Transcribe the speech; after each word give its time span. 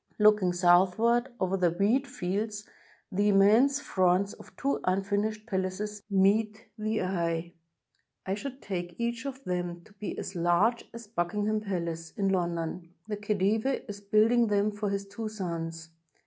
Looking 0.17 0.51
south 0.51 0.97
ward 0.97 1.29
over 1.39 1.55
the 1.57 1.69
wheat 1.69 2.07
fields, 2.07 2.67
the 3.11 3.27
immense 3.29 3.79
fronts 3.79 4.33
of 4.33 4.55
two 4.57 4.79
imfinished 4.83 5.45
palaces 5.45 6.01
meet 6.09 6.65
the 6.75 7.03
eye: 7.03 7.53
I 8.25 8.33
should 8.33 8.63
take 8.63 8.95
each 8.99 9.27
of 9.27 9.43
them 9.43 9.83
to 9.83 9.93
be 9.93 10.17
as 10.17 10.33
large 10.33 10.89
as 10.91 11.05
Buckingham 11.05 11.61
Palace, 11.61 12.13
in 12.17 12.29
London. 12.29 12.95
The 13.07 13.17
ELhedive 13.17 13.87
is 13.87 14.01
building 14.01 14.47
them 14.47 14.71
for 14.71 14.89
his 14.89 15.05
two 15.07 15.29
sons. 15.29 15.89